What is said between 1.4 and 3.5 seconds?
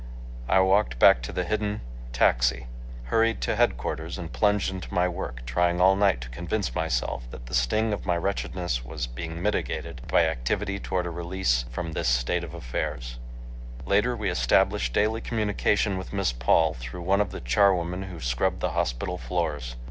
hidden taxi, hurried